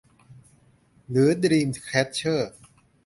[1.09, 2.51] หรือดรีมแคชเชอร์